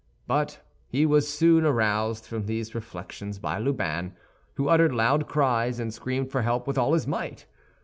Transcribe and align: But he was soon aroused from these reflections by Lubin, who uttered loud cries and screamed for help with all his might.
But 0.25 0.61
he 0.87 1.05
was 1.05 1.31
soon 1.31 1.63
aroused 1.63 2.25
from 2.25 2.47
these 2.47 2.73
reflections 2.73 3.37
by 3.37 3.59
Lubin, 3.59 4.15
who 4.55 4.67
uttered 4.67 4.95
loud 4.95 5.27
cries 5.27 5.79
and 5.79 5.93
screamed 5.93 6.31
for 6.31 6.41
help 6.41 6.65
with 6.65 6.75
all 6.79 6.93
his 6.93 7.05
might. 7.05 7.45